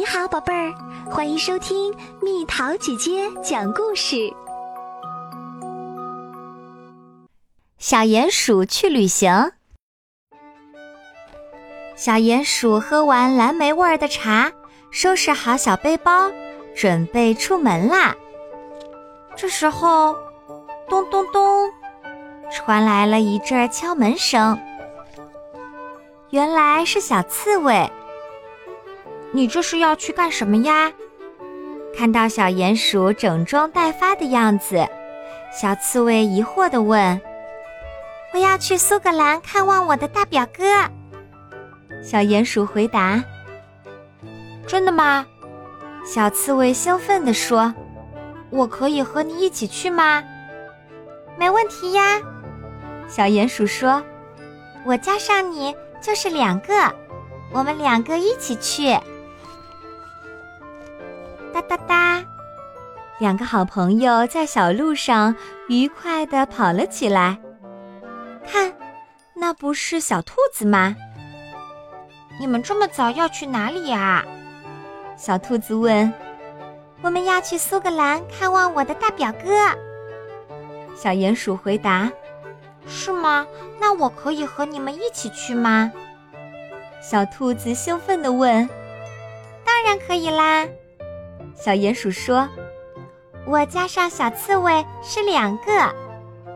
[0.00, 0.72] 你好，宝贝儿，
[1.10, 4.32] 欢迎收听蜜桃姐姐讲故事。
[7.76, 9.52] 小鼹鼠去旅行。
[11.94, 14.50] 小鼹鼠喝完蓝莓味儿的茶，
[14.90, 16.32] 收拾好小背包，
[16.74, 18.16] 准备出门啦。
[19.36, 20.16] 这时候，
[20.88, 21.70] 咚咚咚，
[22.50, 24.58] 传来了一阵敲门声。
[26.30, 27.92] 原来是小刺猬。
[29.32, 30.92] 你这是要去干什么呀？
[31.96, 34.86] 看到小鼹鼠整装待发的样子，
[35.52, 37.20] 小刺猬疑惑地问
[38.32, 40.64] ：“我要去苏格兰看望我的大表哥。”
[42.02, 43.22] 小鼹鼠回答
[44.66, 45.26] ：“真的吗？”
[46.06, 47.74] 小刺猬兴奋地说
[48.50, 50.22] ：“我可以和你一起去吗
[51.36, 52.20] ？”“没问题呀。”
[53.06, 54.02] 小鼹鼠说
[54.86, 56.72] ：“我加上你就是两个，
[57.52, 58.96] 我们两个一起去。”
[61.52, 62.24] 哒哒哒，
[63.18, 65.34] 两个好朋友在小路上
[65.68, 67.38] 愉快地跑了起来。
[68.46, 68.72] 看，
[69.34, 70.94] 那不是小兔子吗？
[72.38, 74.24] 你们这么早要去哪里呀？
[75.16, 76.12] 小兔子问。
[77.02, 79.48] 我们要去苏格兰看望我的大表哥。
[80.94, 82.10] 小鼹鼠回答。
[82.86, 83.46] 是吗？
[83.78, 85.90] 那我可以和你们一起去吗？
[87.02, 88.68] 小兔子兴奋地问。
[89.64, 90.66] 当然可以啦。
[91.54, 92.48] 小鼹鼠说
[93.46, 95.72] ：“我加上小刺猬是两个，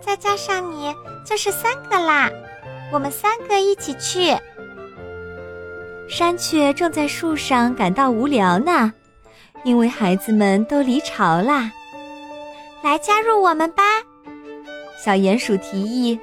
[0.00, 2.30] 再加上你就是三个啦。
[2.92, 4.36] 我们三个一起去。”
[6.08, 8.92] 山雀正在树上感到无聊呢，
[9.62, 11.70] 因为孩子们都离巢啦。
[12.82, 13.82] 来加入我们吧！
[15.02, 16.18] 小鼹鼠提议：“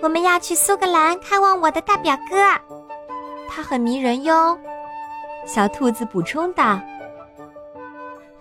[0.00, 2.36] 我们要去苏格兰看望我的大表哥，
[3.48, 4.58] 他很迷人哟。”
[5.44, 6.80] 小兔子补充道。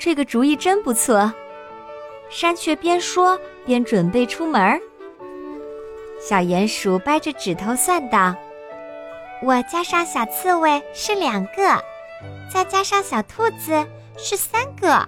[0.03, 1.31] 这个主意真不错，
[2.27, 4.81] 山雀边说边准备出门。
[6.19, 8.33] 小鼹鼠掰着指头算道
[9.45, 11.79] ：“我加上小刺猬是两个，
[12.51, 13.85] 再加上小兔子
[14.17, 15.07] 是三个，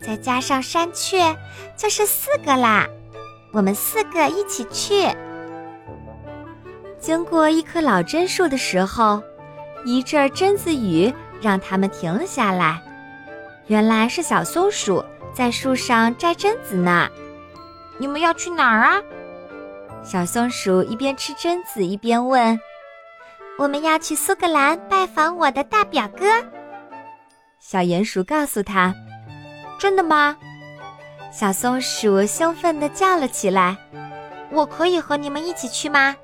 [0.00, 1.36] 再加上山雀
[1.76, 2.88] 就是四个啦。
[3.52, 5.14] 我们四个一起去。”
[6.98, 9.22] 经过一棵老榛树的时候，
[9.84, 12.82] 一阵榛子雨让他们停了下来。
[13.66, 17.08] 原来是小松鼠在树上摘榛子呢。
[17.98, 19.02] 你们要去哪儿啊？
[20.02, 22.58] 小松鼠一边吃榛子一边问
[23.56, 26.26] ：“我们要去苏格兰拜访我的大表哥。”
[27.60, 28.92] 小鼹鼠告诉他
[29.78, 30.36] ：“真的吗？”
[31.32, 33.76] 小松鼠兴奋地叫了起来
[34.50, 36.16] ：“我可以和你们一起去吗？”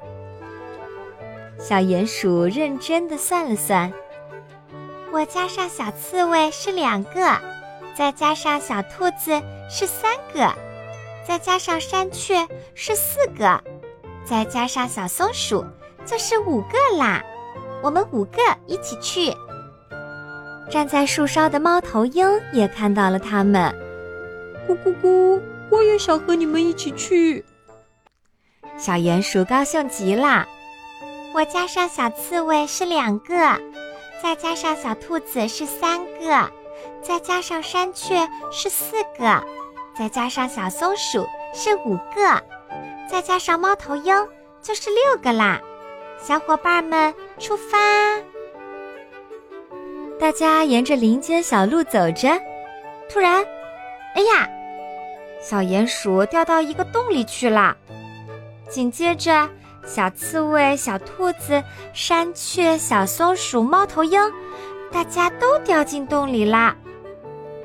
[1.60, 3.92] 小鼹鼠认真地算了算。
[5.10, 7.40] 我加上小刺猬是两个，
[7.94, 10.52] 再加上小兔子是三个，
[11.26, 13.62] 再加上山雀是四个，
[14.24, 15.64] 再加上小松鼠
[16.04, 17.22] 就是五个啦。
[17.82, 19.34] 我们五个一起去。
[20.70, 23.74] 站在树梢的猫头鹰也看到了他们，
[24.68, 25.40] 咕咕咕！
[25.70, 27.44] 我也想和你们一起去。
[28.76, 30.46] 小鼹鼠高兴极了。
[31.34, 33.34] 我加上小刺猬是两个。
[34.22, 36.50] 再加上小兔子是三个，
[37.02, 39.42] 再加上山雀是四个，
[39.96, 42.42] 再加上小松鼠是五个，
[43.08, 44.14] 再加上猫头鹰
[44.60, 45.60] 就是六个啦！
[46.20, 47.78] 小伙伴们出发！
[50.18, 52.28] 大家沿着林间小路走着，
[53.08, 53.44] 突然，
[54.14, 54.48] 哎呀，
[55.40, 57.76] 小鼹鼠掉到一个洞里去了。
[58.68, 59.48] 紧接着。
[59.84, 61.62] 小刺猬、小兔子、
[61.92, 64.20] 山雀、小松鼠、猫头鹰，
[64.92, 66.76] 大家都掉进洞里啦！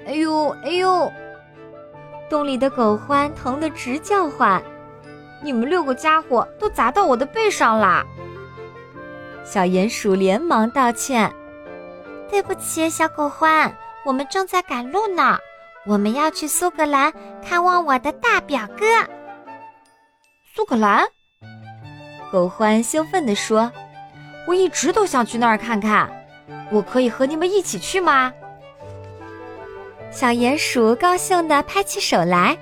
[0.05, 1.11] 哎呦，哎呦！
[2.29, 4.63] 洞里的狗獾疼得直叫唤
[5.43, 8.03] ：“你们六个家伙都砸到我的背上啦！”
[9.43, 11.31] 小鼹鼠连忙道歉
[12.31, 13.71] ：“对不起，小狗獾，
[14.05, 15.37] 我们正在赶路呢，
[15.85, 17.13] 我们要去苏格兰
[17.45, 18.85] 看望我的大表哥。”
[20.55, 21.05] 苏格兰。
[22.33, 23.71] 狗獾兴奋地说
[24.47, 26.09] ：“我一直都想去那儿看看，
[26.71, 28.33] 我可以和你们一起去吗？”
[30.09, 32.57] 小鼹鼠高兴地拍起手来：“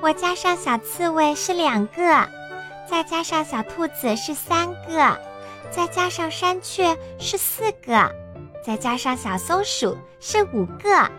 [0.00, 2.28] 我加上小刺猬是两个，
[2.88, 5.18] 再加上小兔子是三个，
[5.72, 8.08] 再加上山雀是四个，
[8.64, 11.10] 再加上小松鼠是五个，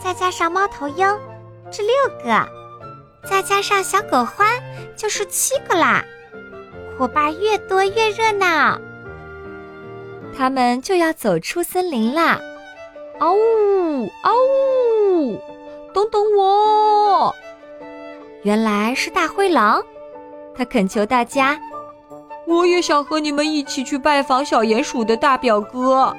[0.00, 1.04] 再加上猫头鹰
[1.72, 1.92] 是六
[2.22, 2.48] 个，
[3.28, 4.62] 再加上小狗獾
[4.96, 6.04] 就是七个啦。”
[6.98, 8.80] 伙伴越多越热闹，
[10.36, 12.40] 他们就要走出森林啦。
[13.18, 15.38] 嗷呜嗷呜！
[15.92, 17.34] 等等我！
[18.42, 19.82] 原来是大灰狼，
[20.54, 21.58] 他恳求大家
[22.46, 26.16] ：“我也想和你们一起去拜访小鼹鼠的大表哥。”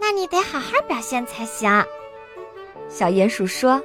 [0.00, 1.84] 那你得好好表现才行。
[2.88, 3.82] 小鼹鼠说：“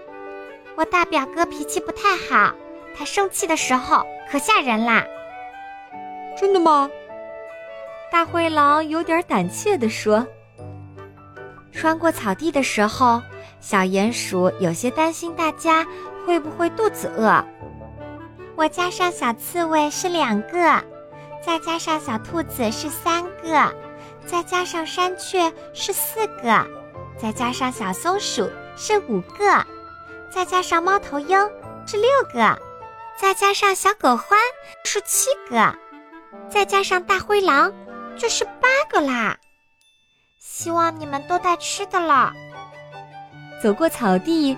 [0.75, 2.53] 我大表哥脾气不太好，
[2.95, 5.05] 他生气的时候可吓人啦。”
[6.39, 6.89] 真的吗？
[8.11, 10.25] 大灰狼有点胆怯地说。
[11.71, 13.21] 穿过草地的时候，
[13.59, 15.85] 小鼹鼠有些担心大家
[16.25, 17.43] 会不会肚子饿。
[18.55, 20.83] 我加上小刺猬是两个，
[21.45, 23.73] 再加上小兔子是三个。
[24.25, 26.67] 再加上山雀是四个，
[27.17, 29.65] 再加上小松鼠是五个，
[30.29, 31.39] 再加上猫头鹰
[31.87, 32.59] 是六个，
[33.21, 34.37] 再加上小狗獾
[34.85, 35.75] 是七个，
[36.49, 37.73] 再加上大灰狼
[38.15, 39.37] 就是八个啦。
[40.39, 42.31] 希望你们都带吃的了。
[43.61, 44.55] 走过草地，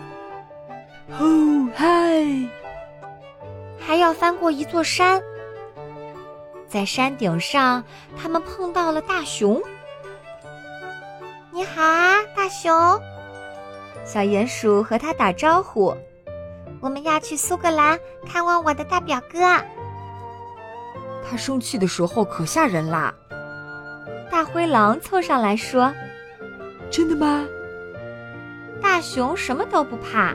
[1.10, 1.26] 吼
[1.76, 2.24] 嗨！
[3.80, 5.20] 还要翻过一座山。
[6.68, 7.84] 在山顶上，
[8.16, 9.60] 他们碰到了大熊。
[11.52, 12.72] 你好啊，大熊！
[14.06, 15.98] 小鼹鼠和他打招呼。
[16.82, 19.40] 我们要去苏格兰看望我的大表哥。
[21.30, 23.14] 他生气的时候可吓人啦！
[24.30, 25.94] 大灰狼凑上来说
[26.90, 27.46] ：“真的吗？”
[28.82, 30.34] 大熊什么都不怕。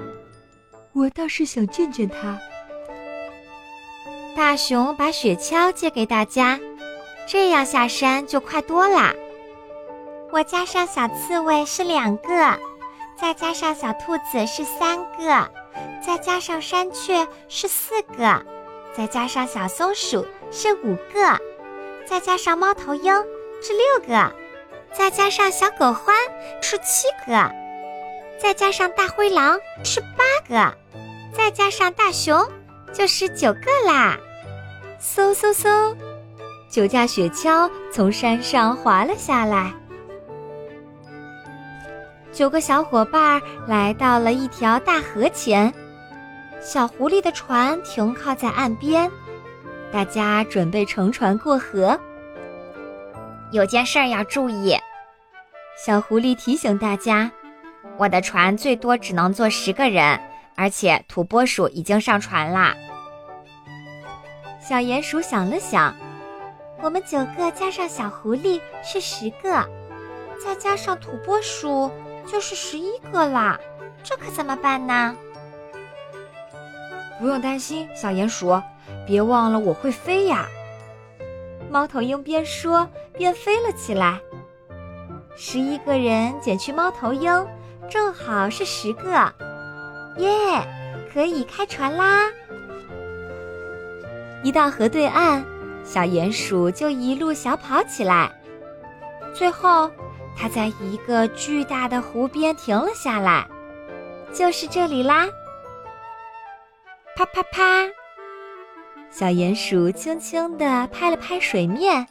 [0.92, 2.38] 我倒是想见见他。
[4.34, 6.58] 大熊把雪橇借给大家，
[7.26, 9.12] 这样下山就快多啦。
[10.30, 12.58] 我加上小刺猬是两个，
[13.18, 15.50] 再加上小兔子是三个，
[16.04, 18.42] 再加上山雀是四个，
[18.96, 21.40] 再加上小松鼠是五个，
[22.06, 23.12] 再加上猫头鹰
[23.60, 24.32] 是六个，
[24.92, 26.12] 再加上小狗獾
[26.60, 27.50] 是七个，
[28.40, 30.76] 再加上大灰狼是八个，
[31.32, 32.48] 再加上大熊
[32.92, 34.16] 就是九个啦。
[35.00, 35.94] 嗖嗖嗖，
[36.70, 39.72] 九架雪橇从山上滑了下来。
[42.36, 45.72] 九个小伙伴来到了一条大河前，
[46.60, 49.10] 小狐狸的船停靠在岸边，
[49.90, 51.98] 大家准备乘船过河。
[53.52, 54.76] 有件事要注意，
[55.82, 57.32] 小狐狸提醒大家
[57.96, 60.20] ：“我的船最多只能坐十个人，
[60.56, 62.74] 而且土拨鼠已经上船啦。”
[64.60, 65.96] 小鼹鼠想了想，
[66.82, 69.66] 我们九个加上小狐狸是十个，
[70.44, 71.90] 再加上土拨鼠
[72.26, 73.58] 就是十一个啦，
[74.02, 75.16] 这可怎么办呢？
[77.18, 78.60] 不用担心，小鼹鼠，
[79.06, 80.46] 别忘了我会飞呀！
[81.70, 84.20] 猫头鹰边说边飞了起来。
[85.36, 87.46] 十一个人减去猫头鹰，
[87.88, 89.10] 正好是十个，
[90.18, 90.28] 耶，
[91.12, 92.30] 可以开船啦！
[94.42, 95.42] 一到河对岸，
[95.84, 98.30] 小鼹鼠就一路小跑起来。
[99.34, 99.90] 最后，
[100.36, 103.48] 它在一个巨大的湖边停了下来，
[104.32, 105.26] 就是这里啦！
[107.16, 107.88] 啪啪啪，
[109.10, 112.06] 小鼹鼠轻轻地拍了拍水面。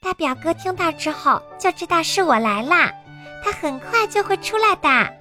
[0.00, 2.92] 大表哥听到之后就知道是我来啦，
[3.42, 5.14] 他很快就会出来的。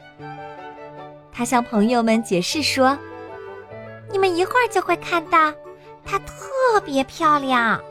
[1.31, 2.97] 他向朋友们解释说
[4.11, 5.53] ：“你们一会儿就会看到。”
[6.07, 7.81] 它特别漂亮，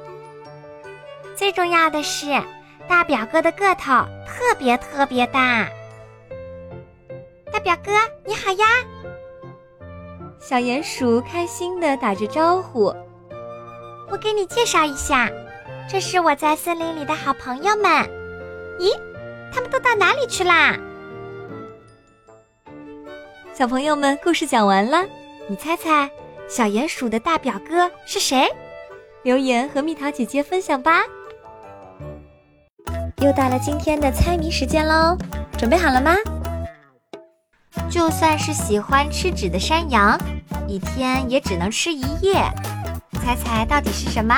[1.34, 2.26] 最重要的是，
[2.88, 3.92] 大表哥的个头
[4.26, 5.68] 特别特别大。
[7.52, 7.92] 大表哥，
[8.24, 8.64] 你好呀！
[10.38, 12.94] 小鼹鼠开心的打着招呼。
[14.10, 15.30] 我给你介绍一下，
[15.88, 17.90] 这是我在森林里的好朋友们。
[18.78, 18.94] 咦，
[19.52, 20.78] 他们都到哪里去啦？
[23.52, 25.06] 小朋友们，故事讲完了，
[25.48, 26.10] 你猜猜？
[26.46, 28.50] 小鼹鼠的大表哥是谁？
[29.22, 31.02] 留言和蜜桃姐姐分享吧。
[33.24, 35.16] 又到了今天的猜谜时间喽，
[35.56, 36.14] 准备好了吗？
[37.88, 40.20] 就算是喜欢吃纸的山羊，
[40.68, 42.34] 一天也只能吃一页。
[43.22, 44.36] 猜猜到底是什么？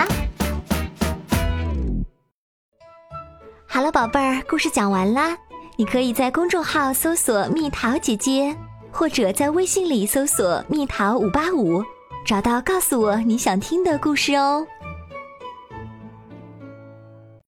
[3.67, 5.37] 好了，宝贝儿，故事讲完啦。
[5.77, 8.57] 你可以在公众号搜索“蜜桃姐姐”，
[8.93, 11.83] 或者在微信里搜索“蜜桃五八五”。
[12.25, 14.65] 找到，告诉我你想听的故事哦。